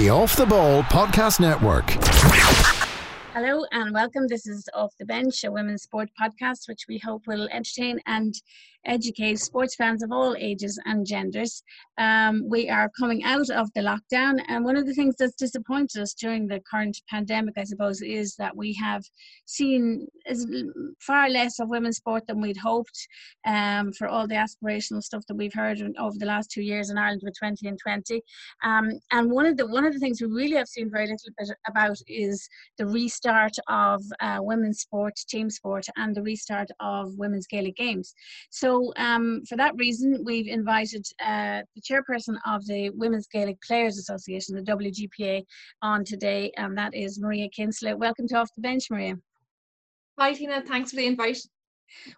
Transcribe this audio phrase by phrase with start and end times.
[0.00, 1.90] the Off the Ball Podcast Network.
[3.34, 4.26] Hello and welcome.
[4.28, 8.32] This is Off the Bench, a women's sport podcast, which we hope will entertain and
[8.86, 11.62] educate sports fans of all ages and genders.
[11.98, 16.00] Um, we are coming out of the lockdown, and one of the things that's disappointed
[16.00, 19.02] us during the current pandemic, I suppose, is that we have
[19.46, 20.06] seen
[21.00, 23.06] far less of women's sport than we'd hoped
[23.46, 26.98] um, for all the aspirational stuff that we've heard over the last two years in
[26.98, 28.22] Ireland with 20 and 20.
[28.64, 31.32] Um, and one of the one of the things we really have seen very little
[31.38, 37.16] bit about is the restart of uh, women's sport, team sport, and the restart of
[37.16, 38.14] women's Gaelic games.
[38.50, 43.60] So so um, for that reason, we've invited uh, the chairperson of the Women's Gaelic
[43.62, 45.42] Players Association, the WGPA,
[45.82, 47.96] on today, and that is Maria Kinsella.
[47.96, 49.16] Welcome to Off the Bench, Maria.
[50.18, 50.62] Hi, Tina.
[50.62, 51.38] Thanks for the invite.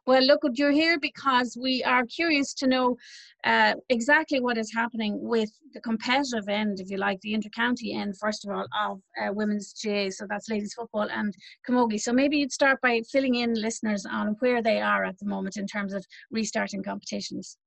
[0.07, 2.97] Well, look, you're here because we are curious to know
[3.45, 8.17] uh, exactly what is happening with the competitive end, if you like, the intercounty end,
[8.19, 10.11] first of all, of uh, women's GAA.
[10.11, 11.35] So that's ladies football and
[11.69, 12.01] camogie.
[12.01, 15.57] So maybe you'd start by filling in listeners on where they are at the moment
[15.57, 17.59] in terms of restarting competitions.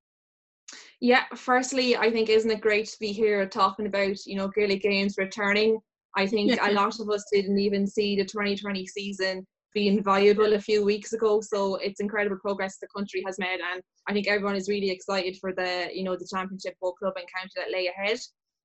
[0.99, 4.81] Yeah, firstly, I think isn't it great to be here talking about you know Gaelic
[4.81, 5.77] games returning.
[6.17, 6.69] I think yeah.
[6.69, 11.13] a lot of us didn't even see the 2020 season being viable a few weeks
[11.13, 11.41] ago.
[11.41, 15.37] So it's incredible progress the country has made, and I think everyone is really excited
[15.39, 18.19] for the you know the championship both club and county that lay ahead.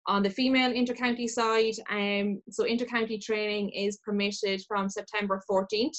[0.07, 5.99] On the female intercounty side, um, so intercounty training is permitted from September 14th,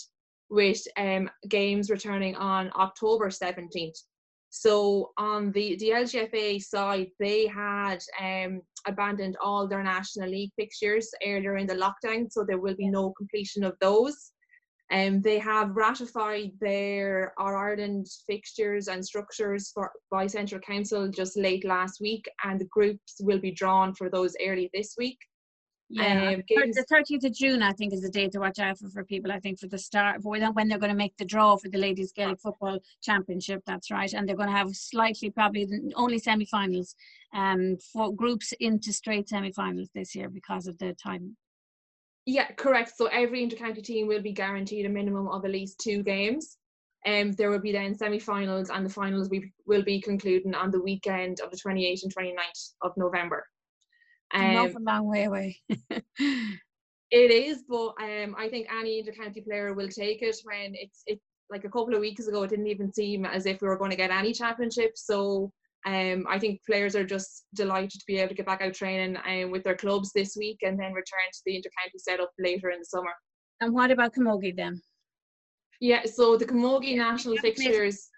[0.49, 3.97] with um, games returning on October 17th.
[4.49, 11.09] So on the, the LGFA side, they had um, abandoned all their National League fixtures
[11.25, 14.33] earlier in the lockdown, so there will be no completion of those.
[14.92, 21.38] Um, they have ratified their All Ireland fixtures and structures for by Central Council just
[21.38, 25.17] late last week, and the groups will be drawn for those early this week.
[25.94, 28.89] Yeah, um, the 30th of June, I think, is the day to watch out for
[28.89, 29.31] for people.
[29.31, 31.78] I think for the start, for when they're going to make the draw for the
[31.78, 33.62] Ladies Gaelic Football Championship.
[33.66, 36.96] That's right, and they're going to have slightly, probably only semi-finals,
[37.34, 41.38] um, for groups into straight semi-finals this year because of the time
[42.25, 42.93] yeah, correct.
[42.95, 46.57] So every intercounty team will be guaranteed a minimum of at least two games.
[47.05, 50.81] Um, there will be then semi-finals and the finals we will be concluding on the
[50.81, 53.43] weekend of the 28th and 29th of November.
[54.33, 55.59] Um, Not a long way away.
[55.89, 56.51] it
[57.11, 61.65] is, but um, I think any intercounty player will take it when it's it like
[61.65, 62.43] a couple of weeks ago.
[62.43, 64.91] It didn't even seem as if we were going to get any championship.
[64.95, 65.51] So
[65.86, 69.18] um, I think players are just delighted to be able to get back out training
[69.28, 72.80] um, with their clubs this week and then return to the intercounty setup later in
[72.80, 73.14] the summer.
[73.62, 74.81] And what about Camogie then?
[75.80, 78.09] Yeah, so the Camogie national fixtures.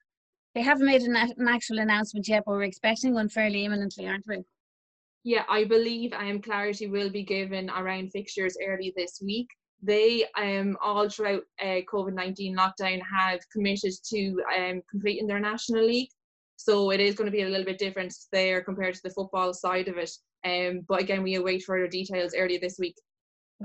[0.56, 4.08] Made, they haven't made an, an, actual announcement yet, but we're expecting one fairly imminently,
[4.08, 4.44] aren't we?
[5.24, 9.48] Yeah, I believe um, clarity will be given around fixtures early this week.
[9.82, 15.86] They um, all throughout uh, COVID 19 lockdown have committed to um, completing their national
[15.86, 16.10] league.
[16.64, 19.54] So it is going to be a little bit different there compared to the football
[19.54, 20.12] side of it.
[20.46, 22.96] Um, but again, we await further details earlier this week.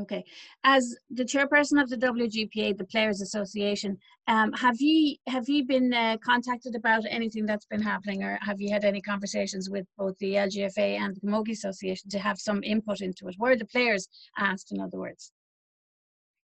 [0.00, 0.24] Okay.
[0.64, 5.92] As the chairperson of the WGPA, the Players Association, um, have you have you been
[5.94, 10.16] uh, contacted about anything that's been happening, or have you had any conversations with both
[10.18, 13.36] the LGFA and the Camogie Association to have some input into it?
[13.38, 15.32] Were the players asked, in other words?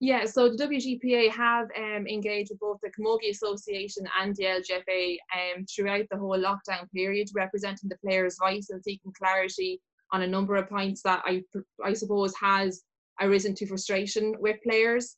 [0.00, 5.16] Yeah, so the WGPA have um, engaged with both the Camogie Association and the LGFA
[5.34, 9.80] um, throughout the whole lockdown period, representing the players' voice and seeking clarity
[10.12, 11.42] on a number of points that I,
[11.82, 12.82] I suppose has
[13.20, 15.16] arisen to frustration with players.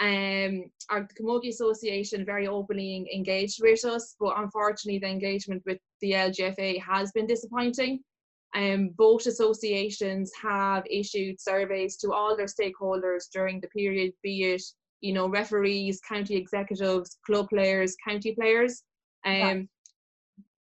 [0.00, 6.12] Um, our Camogie Association very openly engaged with us, but unfortunately the engagement with the
[6.12, 8.00] LGFA has been disappointing.
[8.54, 14.62] Um, both associations have issued surveys to all their stakeholders during the period, be it
[15.00, 18.82] you know referees, county executives, club players, county players.
[19.26, 19.68] Um,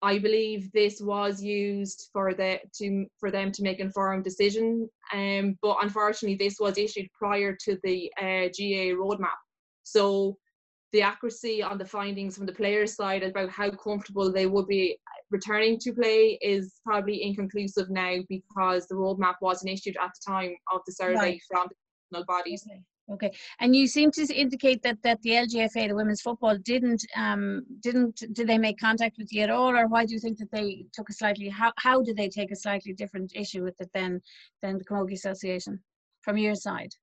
[0.01, 4.89] I believe this was used for the to for them to make informed decision.
[5.13, 9.39] Um, but unfortunately, this was issued prior to the uh, GAA roadmap.
[9.83, 10.37] So
[10.91, 14.97] the accuracy on the findings from the players' side about how comfortable they would be
[15.33, 20.53] returning to play is probably inconclusive now because the roadmap wasn't issued at the time
[20.73, 21.41] of the survey right.
[21.49, 21.75] from the
[22.11, 22.63] national bodies.
[22.65, 22.81] Okay.
[23.11, 27.65] Okay, and you seem to indicate that that the LGFA, the women's football, didn't um
[27.81, 30.51] didn't did they make contact with you at all, or why do you think that
[30.51, 33.89] they took a slightly how how did they take a slightly different issue with it
[33.93, 34.21] than
[34.61, 35.77] than the Camogie Association
[36.21, 36.93] from your side?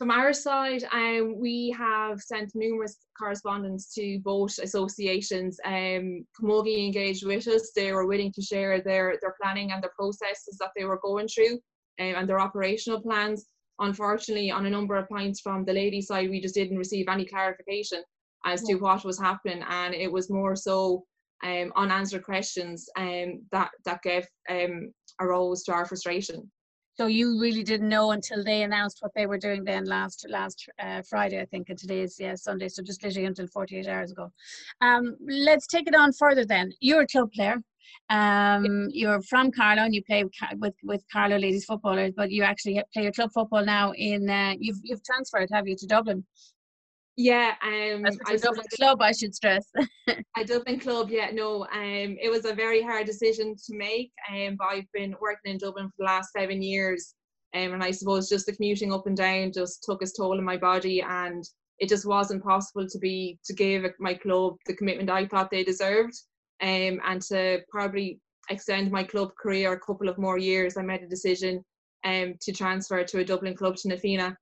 [0.00, 5.60] From our side, um, we have sent numerous correspondence to both associations.
[5.62, 7.72] Um, Camogie engaged with us.
[7.76, 11.28] They were willing to share their, their planning and their processes that they were going
[11.28, 11.58] through.
[12.00, 13.46] um, and their operational plans.
[13.78, 17.26] Unfortunately, on a number of points from the ladies' side, we just didn't receive any
[17.26, 18.02] clarification
[18.46, 21.04] as to what was happening, and it was more so
[21.44, 26.50] um, unanswered questions um, that that gave um, arose to our frustration.
[27.00, 30.68] So you really didn't know until they announced what they were doing then last last
[30.78, 34.12] uh, Friday, I think, and today is yeah Sunday, so just literally until 48 hours
[34.12, 34.30] ago.
[34.82, 36.74] Um, let's take it on further then.
[36.78, 37.56] You're a club player.
[38.10, 40.24] Um, you're from Carlow and you play
[40.58, 44.28] with with Carlow ladies footballers, but you actually play your club football now in.
[44.28, 46.26] Uh, you've you've transferred, have you, to Dublin?
[47.22, 49.02] Yeah, um, I Dublin club.
[49.02, 49.66] I should stress.
[50.36, 51.10] I Dublin club.
[51.10, 51.64] Yeah, no.
[51.64, 54.10] Um, it was a very hard decision to make.
[54.32, 57.14] Um, but I've been working in Dublin for the last seven years.
[57.54, 60.44] Um, and I suppose just the commuting up and down just took its toll on
[60.44, 61.44] my body, and
[61.78, 65.62] it just wasn't possible to be to give my club the commitment I thought they
[65.62, 66.14] deserved
[66.62, 68.18] um, and to probably
[68.48, 71.62] extend my club career a couple of more years, I made a decision
[72.04, 74.36] um, to transfer to a Dublin club to Na Fianna.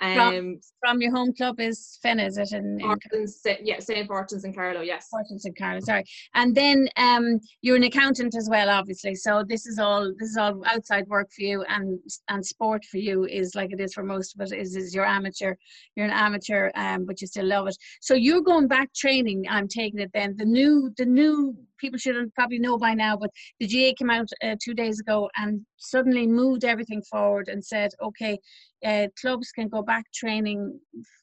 [0.00, 2.52] Um, from, from, your home club is Finn, is it?
[2.52, 3.26] In, in
[3.62, 4.08] yeah, St.
[4.08, 5.08] Barton's in Carlow, yes.
[5.10, 6.04] Barton's in Carlow, sorry.
[6.34, 9.14] And then um, you're an accountant as well, obviously.
[9.14, 11.98] So this is all this is all outside work for you, and
[12.28, 14.56] and sport for you is like it is for most of it.
[14.56, 15.54] Is is your amateur?
[15.94, 17.76] You're an amateur, um, but you still love it.
[18.00, 19.44] So you're going back training.
[19.48, 20.34] I'm taking it then.
[20.36, 23.30] The new the new people should probably know by now, but
[23.60, 27.90] the GAA came out uh, two days ago and suddenly moved everything forward and said,
[28.02, 28.38] okay,
[28.84, 30.78] uh, clubs can go back training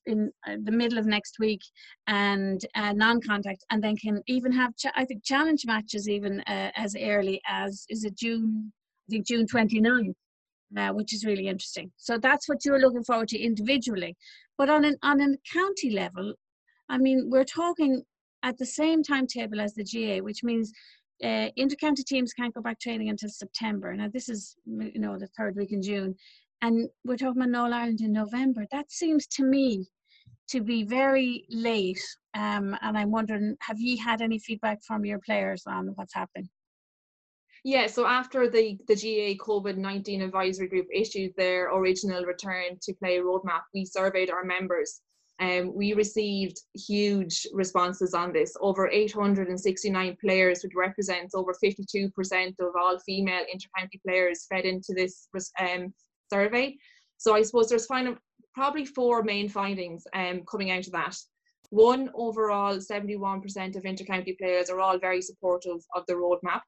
[0.05, 1.61] in uh, the middle of next week
[2.07, 6.71] and uh, non-contact, and then can even have ch- I think challenge matches even uh,
[6.75, 8.71] as early as is it June?
[9.07, 10.13] I think June 29th.
[10.77, 11.91] Uh, which is really interesting.
[11.97, 14.15] So that's what you're looking forward to individually,
[14.57, 16.33] but on an on a county level,
[16.87, 18.03] I mean, we're talking
[18.43, 20.71] at the same timetable as the GAA, which means
[21.23, 23.93] uh, intercounty teams can't go back training until September.
[23.95, 26.15] Now this is you know the third week in June,
[26.61, 28.65] and we're talking about All Ireland in November.
[28.71, 29.87] That seems to me
[30.49, 32.01] to be very late.
[32.33, 36.49] Um, and I'm wondering, have you had any feedback from your players on what's happening?
[37.63, 42.93] Yeah, so after the, the GAA COVID 19 advisory group issued their original return to
[42.93, 45.01] play roadmap, we surveyed our members.
[45.39, 48.57] and um, we received huge responses on this.
[48.61, 52.11] Over 869 players, which represents over 52%
[52.59, 55.27] of all female intercounty players, fed into this
[55.59, 55.93] um,
[56.31, 56.75] survey.
[57.17, 58.17] So I suppose there's kind of
[58.53, 61.15] probably four main findings um, coming out of that.
[61.69, 66.61] One, overall, 71% of intercounty players are all very supportive of the roadmap.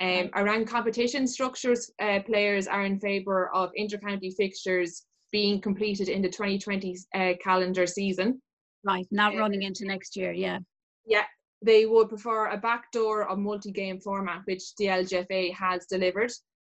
[0.00, 6.22] Um, around competition structures, uh, players are in favour of intercounty fixtures being completed in
[6.22, 8.40] the 2020 uh, calendar season.
[8.84, 10.58] Right, not um, running into next year, yeah.
[11.06, 11.24] Yeah,
[11.62, 16.30] they would prefer a backdoor or multi-game format, which the LGFA has delivered.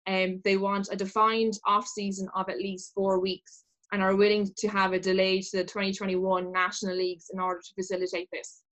[0.08, 4.50] Um, they want a defined off season of at least four weeks and are willing
[4.58, 8.64] to have a delay to the 2021 national leagues in order to facilitate this.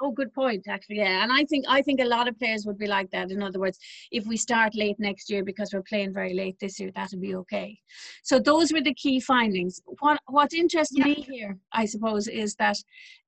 [0.00, 0.98] Oh, good point, actually.
[0.98, 3.32] Yeah, and I think I think a lot of players would be like that.
[3.32, 3.78] In other words,
[4.12, 7.34] if we start late next year because we're playing very late this year, that'll be
[7.34, 7.76] okay.
[8.22, 9.80] So those were the key findings.
[9.98, 11.04] What what interests yeah.
[11.04, 12.76] me here, I suppose, is that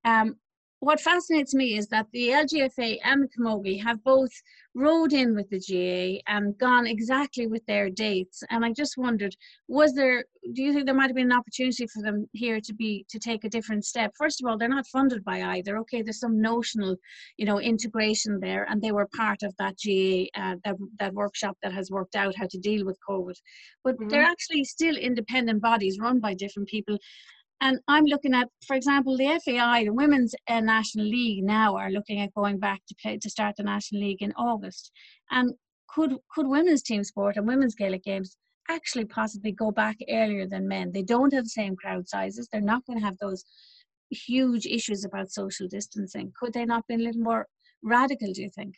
[0.04, 0.36] um,
[0.80, 4.32] what fascinates me is that the LGFA and the Camogie have both
[4.74, 8.42] rode in with the GAA and gone exactly with their dates.
[8.48, 9.36] And I just wondered,
[9.68, 10.24] was there,
[10.54, 13.18] do you think there might have been an opportunity for them here to be, to
[13.18, 14.12] take a different step?
[14.16, 15.76] First of all, they're not funded by either.
[15.78, 16.96] Okay, there's some notional,
[17.36, 21.58] you know, integration there and they were part of that GAA, uh, that, that workshop
[21.62, 23.34] that has worked out how to deal with COVID.
[23.84, 24.08] But mm-hmm.
[24.08, 26.96] they're actually still independent bodies run by different people
[27.60, 31.90] and I'm looking at, for example, the FAI, the Women's uh, National League now are
[31.90, 34.90] looking at going back to play to start the National League in August.
[35.30, 35.52] And
[35.88, 38.36] could could women's team sport and women's Gaelic games
[38.68, 40.92] actually possibly go back earlier than men?
[40.92, 42.48] They don't have the same crowd sizes.
[42.50, 43.44] They're not going to have those
[44.10, 46.32] huge issues about social distancing.
[46.38, 47.46] Could they not be a little more
[47.82, 48.32] radical?
[48.32, 48.74] Do you think?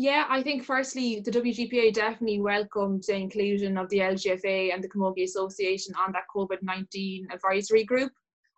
[0.00, 4.88] Yeah, I think firstly, the WGPA definitely welcomed the inclusion of the LGFA and the
[4.88, 8.12] Camogie Association on that COVID 19 advisory group.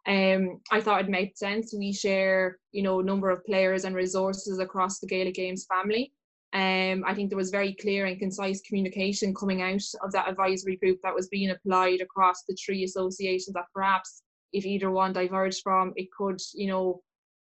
[0.06, 1.72] Um, I thought it made sense.
[1.72, 6.12] We share, you know, number of players and resources across the Gaelic Games family.
[6.52, 10.76] Um, I think there was very clear and concise communication coming out of that advisory
[10.76, 14.20] group that was being applied across the three associations that perhaps
[14.52, 17.00] if either one diverged from, it could, you know,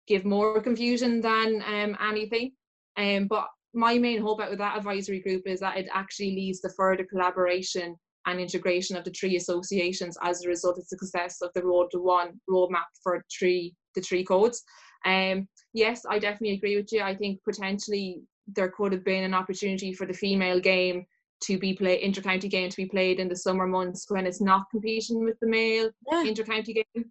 [0.07, 2.53] give more confusion than um, anything.
[2.97, 6.61] Um, but my main hope out of that advisory group is that it actually leads
[6.61, 7.97] to further collaboration
[8.27, 11.89] and integration of the three associations as a result of the success of the Road
[11.93, 14.63] to One roadmap for three the three codes.
[15.05, 17.03] Um, yes, I definitely agree with you.
[17.03, 21.07] I think potentially there could have been an opportunity for the female game
[21.43, 24.67] to be play inter-county game to be played in the summer months when it's not
[24.71, 26.23] competing with the male yeah.
[26.25, 27.05] inter-county game.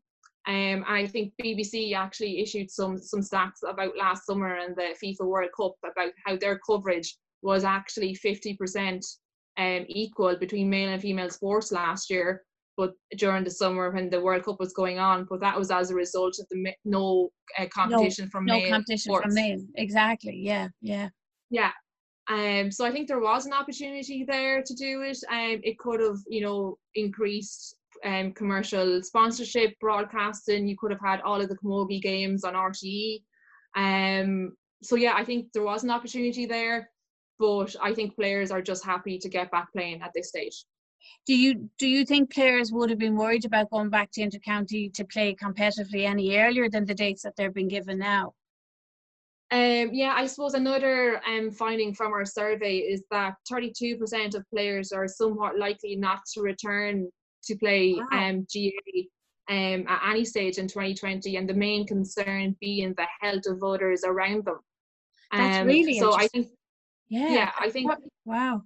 [0.49, 5.27] Um, I think BBC actually issued some some stats about last summer and the FIFA
[5.27, 9.05] World Cup about how their coverage was actually 50%
[9.57, 12.43] um, equal between male and female sports last year,
[12.77, 15.27] but during the summer when the World Cup was going on.
[15.29, 17.29] But that was as a result of the no
[17.59, 18.71] uh, competition no, from no male.
[18.71, 19.25] competition sports.
[19.25, 19.59] from male.
[19.75, 20.41] Exactly.
[20.43, 20.69] Yeah.
[20.81, 21.09] Yeah.
[21.51, 21.71] Yeah.
[22.27, 25.17] Um, so I think there was an opportunity there to do it.
[25.31, 27.75] Um, it could have, you know, increased
[28.05, 30.67] um, commercial sponsorship, broadcasting.
[30.67, 33.21] You could have had all of the Camogie games on RTE.
[33.75, 36.89] Um, so yeah, I think there was an opportunity there,
[37.37, 40.65] but I think players are just happy to get back playing at this stage.
[41.25, 44.93] Do you do you think players would have been worried about going back to intercounty
[44.93, 48.33] to play competitively any earlier than the dates that they're being given now?
[49.51, 54.91] Um, yeah, I suppose another um, finding from our survey is that 32% of players
[54.91, 57.09] are somewhat likely not to return
[57.49, 58.29] to play wow.
[58.29, 63.45] um, GAA um, at any stage in 2020, and the main concern being the health
[63.47, 64.59] of others around them.
[65.31, 66.15] That's um, really so.
[66.15, 66.47] I think,
[67.09, 67.91] yeah, yeah, I think,
[68.25, 68.61] wow.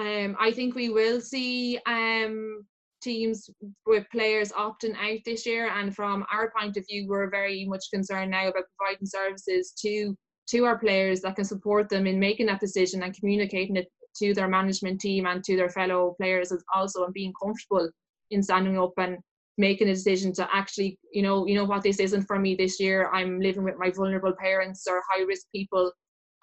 [0.00, 2.64] Um, I think we will see um
[3.02, 3.50] teams
[3.84, 5.68] with players opting out this year.
[5.68, 10.16] And from our point of view, we're very much concerned now about providing services to
[10.48, 13.86] to our players that can support them in making that decision and communicating it
[14.18, 17.90] to their management team and to their fellow players as also and being comfortable
[18.30, 19.18] in standing up and
[19.58, 22.80] making a decision to actually you know you know what this isn't for me this
[22.80, 23.10] year.
[23.12, 25.92] I'm living with my vulnerable parents or high risk people.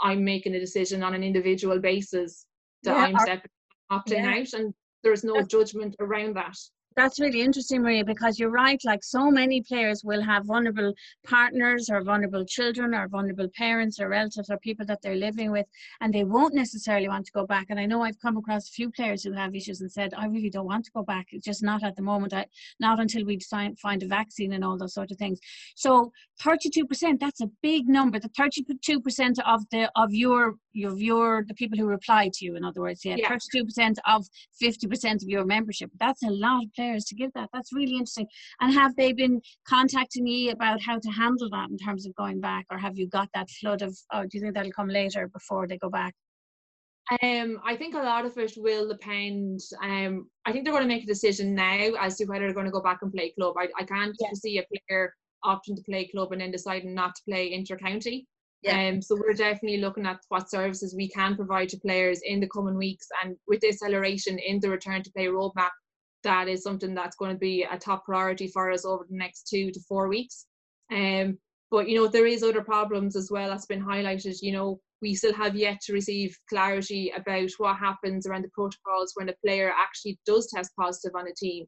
[0.02, 2.46] I'm making a decision on an individual basis
[2.84, 3.52] that yeah, i'm stepping
[3.92, 4.40] opting yeah.
[4.40, 4.74] out and
[5.04, 6.56] there's no judgment around that
[7.00, 8.80] that's really interesting, Maria, because you're right.
[8.84, 10.94] Like so many players will have vulnerable
[11.26, 15.66] partners or vulnerable children or vulnerable parents or relatives or people that they're living with,
[16.02, 17.68] and they won't necessarily want to go back.
[17.70, 20.26] And I know I've come across a few players who have issues and said, I
[20.26, 21.28] really don't want to go back.
[21.32, 22.34] It's just not at the moment.
[22.34, 22.46] I,
[22.80, 25.40] not until we find a vaccine and all those sort of things.
[25.76, 28.20] So 32%, that's a big number.
[28.20, 32.64] The 32% of the of your your your the people who reply to you, in
[32.64, 33.30] other words, yeah, yeah.
[33.30, 34.26] 32% of
[34.62, 35.92] 50% of your membership.
[36.00, 37.50] That's a lot of players to give that.
[37.54, 38.28] That's really interesting.
[38.62, 42.40] And have they been contacting you about how to handle that in terms of going
[42.40, 43.98] back, or have you got that flood of?
[44.14, 46.14] Or do you think that'll come later before they go back?
[47.24, 49.60] Um, I think a lot of it will depend.
[49.84, 52.68] Um, I think they're going to make a decision now as to whether they're going
[52.68, 53.56] to go back and play club.
[53.58, 54.30] I, I can't yeah.
[54.34, 58.28] see a player opting to play club and then deciding not to play inter-county.
[58.62, 58.90] Yeah.
[58.90, 62.50] Um, so we're definitely looking at what services we can provide to players in the
[62.50, 65.70] coming weeks, and with the acceleration in the return to play roadmap,
[66.24, 69.48] that is something that's going to be a top priority for us over the next
[69.48, 70.46] two to four weeks.
[70.92, 71.38] Um,
[71.72, 74.38] but you know there is other problems as well that's been highlighted.
[74.42, 79.14] You know we still have yet to receive clarity about what happens around the protocols
[79.16, 81.66] when a player actually does test positive on a team.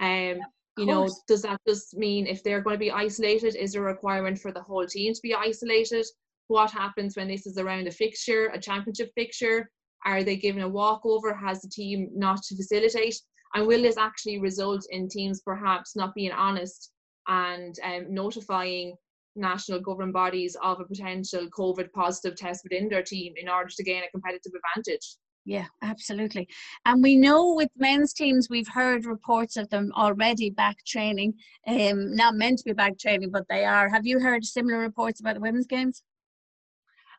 [0.00, 0.40] Um,
[0.78, 3.92] you know, does that just mean if they're going to be isolated, is there a
[3.92, 6.06] requirement for the whole team to be isolated?
[6.48, 9.68] What happens when this is around a fixture, a championship fixture?
[10.06, 11.34] Are they given a walkover?
[11.34, 13.20] Has the team not to facilitate?
[13.54, 16.92] And will this actually result in teams perhaps not being honest
[17.28, 18.94] and um, notifying
[19.36, 23.82] national governing bodies of a potential COVID positive test within their team in order to
[23.84, 25.16] gain a competitive advantage?
[25.46, 26.48] Yeah, absolutely.
[26.84, 31.34] And we know with men's teams, we've heard reports of them already back training.
[31.66, 33.88] Um, not meant to be back training, but they are.
[33.88, 36.02] Have you heard similar reports about the women's games?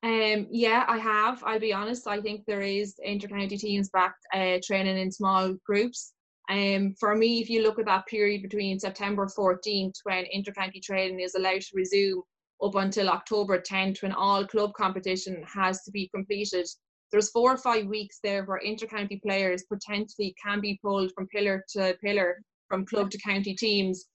[0.03, 1.43] Um, yeah, I have.
[1.43, 2.07] I'll be honest.
[2.07, 6.13] I think there is intercounty teams back uh, training in small groups.
[6.51, 11.21] Um, for me, if you look at that period between September 14th, when intercounty training
[11.21, 12.21] is allowed to resume,
[12.61, 16.67] up until October 10th, when all club competition has to be completed,
[17.11, 21.63] there's four or five weeks there where intercounty players potentially can be pulled from pillar
[21.69, 24.05] to pillar, from club to county teams,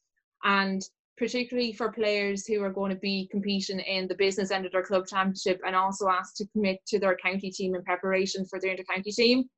[0.45, 0.83] and
[1.17, 4.85] particularly for players who are going to be competing in the business end of their
[4.85, 8.77] club championship and also asked to commit to their county team in preparation for their
[8.77, 9.49] intercounty team.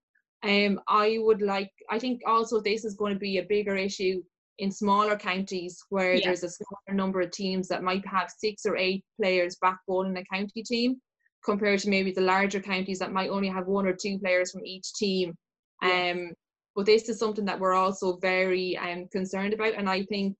[0.42, 4.22] Um, I would like, I think also this is going to be a bigger issue
[4.58, 6.26] in smaller counties where yeah.
[6.26, 10.16] there's a smaller number of teams that might have six or eight players backbone in
[10.16, 11.00] a county team
[11.44, 14.64] compared to maybe the larger counties that might only have one or two players from
[14.64, 15.34] each team.
[15.82, 16.10] Yeah.
[16.12, 16.32] Um,
[16.74, 20.36] but this is something that we're also very um, concerned about, and I think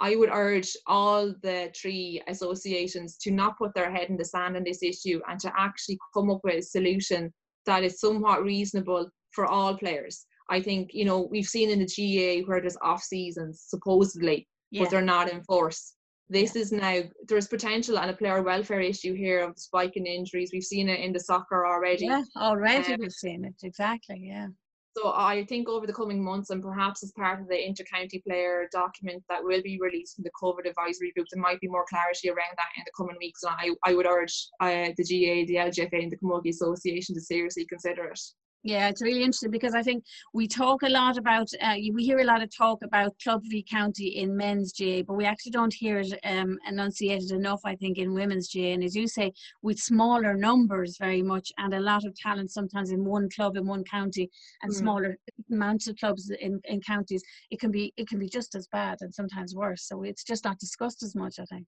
[0.00, 4.56] I would urge all the three associations to not put their head in the sand
[4.56, 7.32] on this issue and to actually come up with a solution
[7.68, 10.26] that is somewhat reasonable for all players.
[10.50, 14.82] I think, you know, we've seen in the GAA where there's off seasons supposedly, yeah.
[14.82, 15.94] but they're not in force.
[16.30, 20.06] This is now there's potential and a player welfare issue here of the spike in
[20.06, 20.50] injuries.
[20.52, 22.06] We've seen it in the soccer already.
[22.06, 24.20] Yeah, already um, we've seen it exactly.
[24.22, 24.48] Yeah.
[24.96, 28.68] So I think over the coming months and perhaps as part of the inter-county player
[28.72, 32.28] document that will be released from the COVID advisory group, there might be more clarity
[32.28, 33.42] around that in the coming weeks.
[33.44, 37.20] And I, I would urge uh, the GAA, the LGFA and the Camogie Association to
[37.20, 38.20] seriously consider it.
[38.64, 42.18] Yeah, it's really interesting because I think we talk a lot about, uh, we hear
[42.18, 45.72] a lot of talk about club v county in men's GAA, but we actually don't
[45.72, 48.72] hear it um, enunciated enough, I think, in women's GAA.
[48.74, 52.90] And as you say, with smaller numbers very much and a lot of talent sometimes
[52.90, 54.28] in one club in one county
[54.62, 54.76] and mm.
[54.76, 55.16] smaller
[55.52, 58.98] amounts of clubs in, in counties, it can be it can be just as bad
[59.02, 59.86] and sometimes worse.
[59.86, 61.64] So it's just not discussed as much, I think.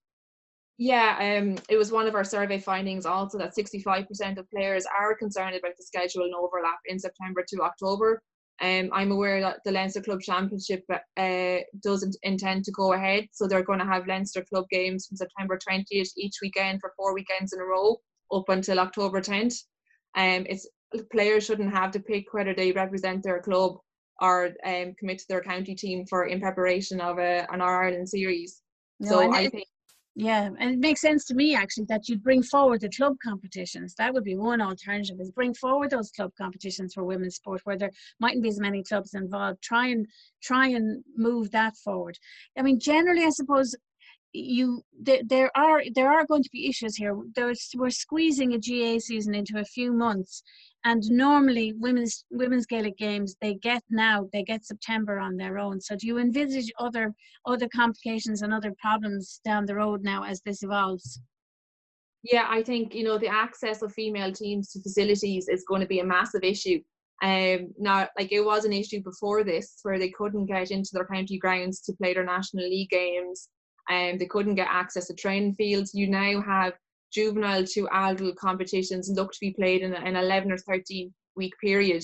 [0.77, 5.15] Yeah, um, it was one of our survey findings also that 65% of players are
[5.15, 8.21] concerned about the schedule and overlap in September to October.
[8.61, 13.47] Um, I'm aware that the Leinster Club Championship uh, doesn't intend to go ahead, so
[13.47, 17.53] they're going to have Leinster Club games from September 20th each weekend for four weekends
[17.53, 17.97] in a row
[18.31, 19.63] up until October 10th.
[20.15, 20.67] Um, it's
[21.11, 23.77] players shouldn't have to pick whether they represent their club
[24.19, 28.61] or um, commit to their county team for in preparation of a, an Ireland series.
[28.99, 29.65] No, so I think
[30.15, 33.95] yeah, and it makes sense to me actually that you'd bring forward the club competitions.
[33.95, 37.77] That would be one alternative is bring forward those club competitions for women's sport where
[37.77, 39.61] there mightn't be as many clubs involved.
[39.61, 40.05] Try and
[40.43, 42.17] try and move that forward.
[42.57, 43.73] I mean, generally, I suppose
[44.33, 47.17] you there, there are there are going to be issues here.
[47.35, 50.43] There's we're squeezing a GAA season into a few months,
[50.85, 55.81] and normally women's women's Gaelic games they get now they get September on their own.
[55.81, 57.13] So do you envisage other
[57.45, 61.19] other complications and other problems down the road now as this evolves?
[62.23, 65.87] Yeah, I think you know the access of female teams to facilities is going to
[65.87, 66.79] be a massive issue.
[67.23, 71.05] Um, now, like it was an issue before this, where they couldn't get into their
[71.05, 73.49] county grounds to play their national league games,
[73.89, 75.93] and um, they couldn't get access to training fields.
[75.93, 76.73] You now have
[77.13, 82.03] juvenile to adult competitions look to be played in an 11 or 13 week period.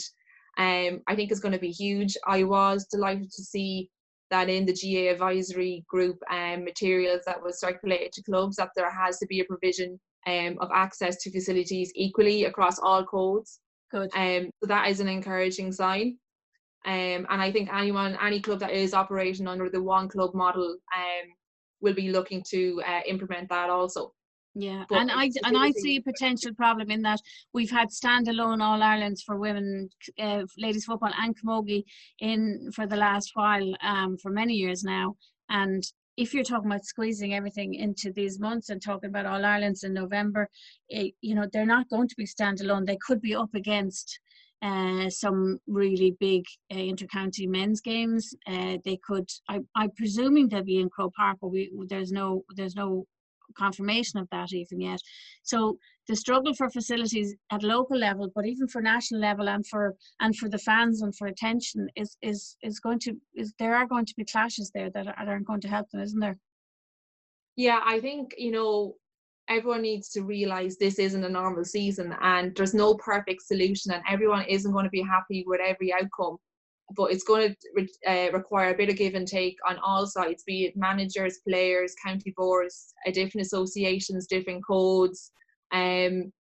[0.58, 2.18] Um, I think is going to be huge.
[2.26, 3.90] I was delighted to see
[4.30, 8.92] that in the GAA advisory group um, materials that was circulated to clubs that there
[8.92, 13.60] has to be a provision um, of access to facilities equally across all codes.
[13.92, 14.10] Good.
[14.16, 16.18] Um, so that is an encouraging sign.
[16.86, 20.78] Um, and I think anyone, any club that is operating under the one club model
[20.96, 21.32] um,
[21.88, 24.14] will be looking to uh, implement that also.
[24.60, 27.22] Yeah, but and I and I see a potential problem in that
[27.54, 31.84] we've had standalone All Irelands for women, uh, ladies football and camogie
[32.20, 35.16] in for the last while, um, for many years now.
[35.50, 35.84] And
[36.18, 39.94] if you're talking about squeezing everything into these months and talking about All Irelands in
[39.94, 40.50] November,
[40.90, 42.88] it, eh, you know they're not going to be standalone.
[42.88, 44.20] They could be up against
[44.62, 48.34] uh, some really big uh, intercounty men's games.
[48.48, 52.44] Uh, they could, I, I'm presuming they'll be in Croke Park, but we, there's no,
[52.56, 53.06] there's no
[53.58, 55.00] confirmation of that even yet.
[55.44, 59.96] So the struggle for facilities at local level, but even for national level and for
[60.20, 63.88] and for the fans and for attention is is is going to is there are
[63.88, 66.38] going to be clashes there that aren't going to help them, isn't there?
[67.56, 68.96] Yeah, I think you know
[69.50, 74.04] everyone needs to realize this isn't a normal season and there's no perfect solution and
[74.10, 76.38] everyone isn't going to be happy with every outcome
[76.96, 80.44] but it's going to uh, require a bit of give and take on all sides,
[80.44, 85.32] be it managers, players, county boards, uh, different associations, different codes.
[85.72, 86.32] Um,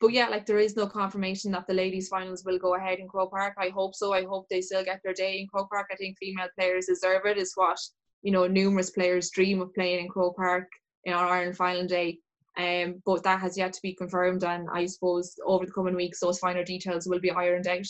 [0.00, 3.08] but yeah, like there is no confirmation that the ladies' finals will go ahead in
[3.08, 3.54] Croke Park.
[3.58, 4.12] I hope so.
[4.12, 5.88] I hope they still get their day in Croke Park.
[5.92, 7.38] I think female players deserve it.
[7.38, 7.78] Is what
[8.22, 10.68] you know numerous players dream of playing in Croke Park
[11.04, 12.18] in All Ireland final day.
[12.56, 16.20] Um, but that has yet to be confirmed, and I suppose over the coming weeks
[16.20, 17.86] those finer details will be ironed out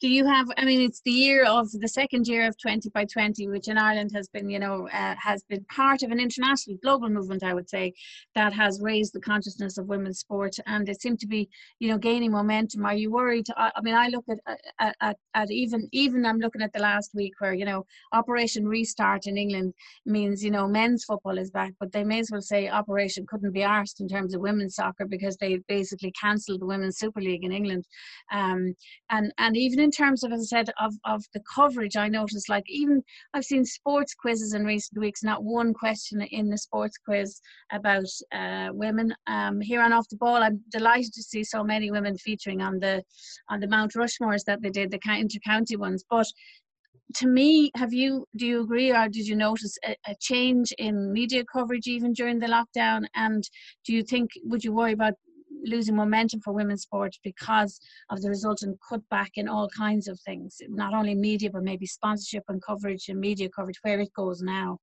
[0.00, 3.04] do you have i mean it's the year of the second year of 20 by
[3.04, 6.76] 20 which in ireland has been you know uh, has been part of an international
[6.82, 7.92] global movement i would say
[8.34, 11.98] that has raised the consciousness of women's sport and it seemed to be you know
[11.98, 12.84] gaining momentum.
[12.84, 13.46] Are you worried?
[13.56, 14.38] I, I mean i look at,
[14.78, 18.66] at, at, at even even i'm looking at the last week where you know operation
[18.66, 19.74] restart in england
[20.06, 23.52] means you know men's football is back but they may as well say operation couldn't
[23.52, 27.44] be arsed in terms of women's soccer because they basically cancelled the women's super league
[27.44, 27.86] in england.
[28.32, 28.74] Um,
[29.10, 32.48] and and even in terms of, as I said, of, of the coverage, I noticed
[32.48, 36.96] like even I've seen sports quizzes in recent weeks, not one question in the sports
[36.98, 37.40] quiz
[37.72, 39.14] about uh, women.
[39.26, 42.78] Um, here on Off the Ball, I'm delighted to see so many women featuring on
[42.78, 43.02] the
[43.48, 46.04] on the Mount Rushmores that they did, the inter-county ones.
[46.10, 46.26] But
[47.16, 51.12] to me, have you do you agree or did you notice a, a, change in
[51.12, 53.04] media coverage even during the lockdown?
[53.14, 53.42] And
[53.86, 55.14] do you think would you worry about
[55.64, 60.56] losing momentum for women's sport because of the resultant cutback in all kinds of things,
[60.68, 64.78] not only media, but maybe sponsorship and coverage and media coverage, where it goes now.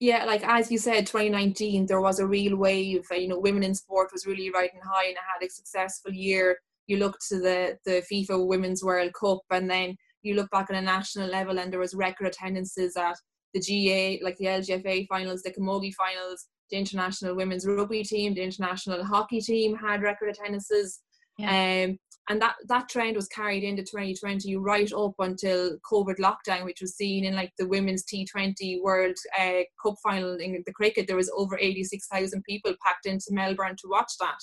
[0.00, 3.06] Yeah, like as you said, 2019 there was a real wave.
[3.10, 6.58] You know, women in sport was really riding high and had a successful year.
[6.86, 10.76] You look to the the FIFA Women's World Cup, and then you look back on
[10.76, 13.16] a national level, and there was record attendances at
[13.54, 18.42] the GAA, like the LGFA finals, the Camogie finals, the international women's rugby team, the
[18.42, 21.00] international hockey team had record attendances.
[21.38, 21.84] Yeah.
[21.86, 21.98] Um,
[22.30, 26.96] and that that trend was carried into 2020 right up until COVID lockdown, which was
[26.96, 31.06] seen in like the women's T20 World uh, Cup final in the cricket.
[31.06, 34.40] There was over 86,000 people packed into Melbourne to watch that.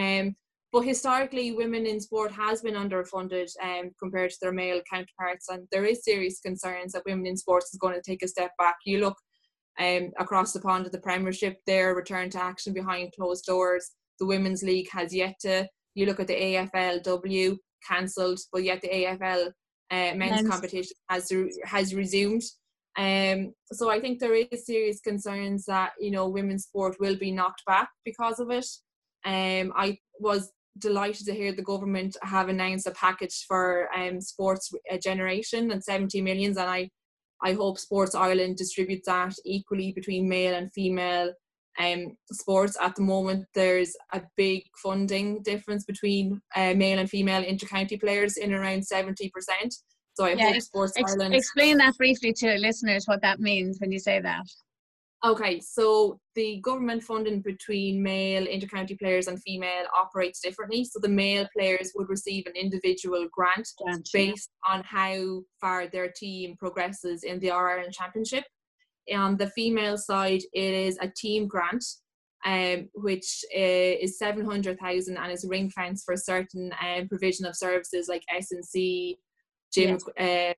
[0.00, 0.34] Um,
[0.72, 5.66] but historically, women in sport has been underfunded um, compared to their male counterparts, and
[5.72, 8.76] there is serious concerns that women in sports is going to take a step back.
[8.84, 9.16] You look
[9.80, 13.90] um, across the pond at the Premiership, their return to action behind closed doors.
[14.20, 15.66] The Women's League has yet to.
[15.94, 17.56] You look at the AFLW
[17.88, 21.32] cancelled, but yet the AFL uh, men's, men's, competition has
[21.64, 22.42] has resumed.
[22.96, 27.32] Um, so I think there is serious concerns that you know women's sport will be
[27.32, 28.66] knocked back because of it.
[29.24, 34.72] Um, I was delighted to hear the government have announced a package for um, sports
[35.02, 36.90] generation and 70 millions and I
[37.42, 41.32] I hope Sports Ireland distributes that equally between male and female
[41.78, 42.76] um, sports.
[42.80, 48.36] At the moment, there's a big funding difference between uh, male and female intercounty players
[48.36, 49.30] in around 70%.
[50.14, 51.34] So I yeah, hope Sports ex- Ireland.
[51.34, 54.44] Explain that briefly to listeners what that means when you say that.
[55.22, 60.82] Okay, so the government funding between male intercounty players and female operates differently.
[60.82, 63.68] So the male players would receive an individual grant,
[64.14, 68.44] based on how far their team progresses in the Ireland Championship.
[69.14, 71.84] On the female side, it is a team grant,
[72.46, 77.44] um, which uh, is seven hundred thousand and is ring fenced for certain um, provision
[77.44, 79.18] of services like S and C,
[79.70, 80.54] gym uh,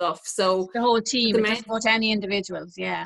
[0.00, 0.22] stuff.
[0.24, 2.72] So the whole team, the men, not any individuals.
[2.78, 3.04] Yeah.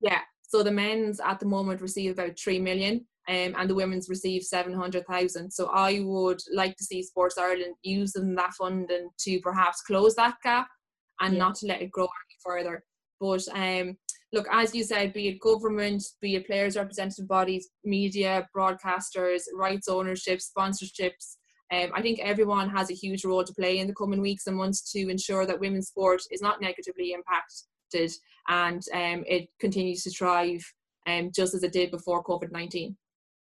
[0.00, 0.20] Yeah.
[0.42, 4.42] So the men's at the moment receive about three million, um, and the women's receive
[4.42, 5.50] seven hundred thousand.
[5.50, 10.36] So I would like to see Sports Ireland using that funding to perhaps close that
[10.42, 10.68] gap
[11.20, 11.38] and yeah.
[11.38, 12.84] not to let it grow any further.
[13.20, 13.96] But um,
[14.32, 19.88] look, as you said, be it government, be it players' representative bodies, media, broadcasters, rights
[19.88, 21.36] ownership, sponsorships.
[21.70, 24.56] Um, I think everyone has a huge role to play in the coming weeks and
[24.56, 28.12] months to ensure that women's sport is not negatively impacted
[28.48, 30.64] and um, it continues to thrive
[31.06, 32.96] um, just as it did before COVID 19.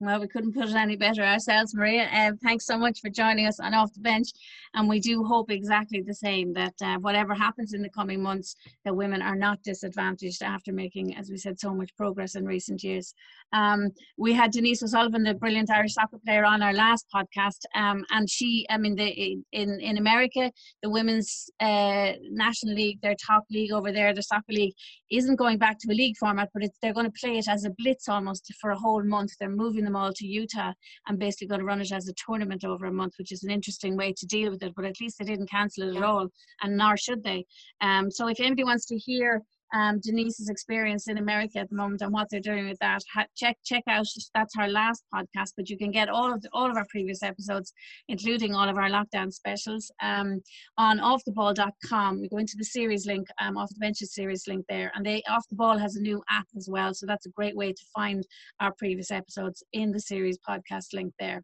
[0.02, 2.08] Well, we couldn't put it any better ourselves, Maria.
[2.14, 4.30] Uh, thanks so much for joining us on Off the Bench.
[4.74, 8.56] And we do hope exactly the same that uh, whatever happens in the coming months,
[8.86, 12.82] that women are not disadvantaged after making, as we said, so much progress in recent
[12.82, 13.14] years.
[13.52, 17.66] Um, we had Denise O'Sullivan, the brilliant Irish soccer player, on our last podcast.
[17.76, 20.50] Um, and she, I mean, the, in, in America,
[20.82, 24.76] the Women's uh, National League, their top league over there, the soccer league,
[25.12, 27.72] isn't going back to a league format, but they're going to play it as a
[27.72, 29.32] blitz almost for a whole month.
[29.40, 30.74] They're moving them all to Utah
[31.08, 33.52] and basically going to run it as a tournament over a month, which is an
[33.52, 34.74] interesting way to deal with it.
[34.76, 36.28] But at least they didn't cancel it at all,
[36.62, 37.46] and nor should they.
[37.82, 39.42] Um, so if anybody wants to hear
[39.74, 43.02] um, Denise's experience in America at the moment and what they're doing with that.
[43.14, 46.50] Ha- check check out that's our last podcast, but you can get all of the,
[46.54, 47.74] all of our previous episodes,
[48.08, 50.42] including all of our lockdown specials, um,
[50.78, 52.22] on offtheball.com.
[52.22, 55.22] We go into the series link, um, off the benches series link there, and they
[55.30, 57.84] off the ball has a new app as well, so that's a great way to
[57.94, 58.26] find
[58.60, 61.44] our previous episodes in the series podcast link there.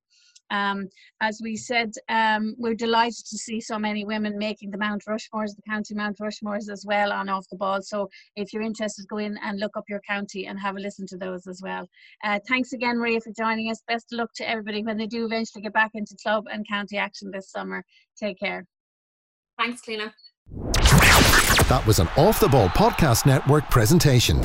[0.51, 0.88] Um,
[1.21, 5.55] as we said, um, we're delighted to see so many women making the Mount Rushmores,
[5.55, 7.81] the county Mount Rushmores as well on off the ball.
[7.81, 11.05] So if you're interested, go in and look up your county and have a listen
[11.08, 11.88] to those as well.
[12.23, 13.81] Uh, thanks again, Maria, for joining us.
[13.88, 16.97] Best of luck to everybody when they do eventually get back into club and county
[16.97, 17.84] action this summer.
[18.19, 18.65] Take care.
[19.58, 20.12] Thanks, Cliona.
[21.69, 24.41] That was an Off the Ball Podcast Network presentation.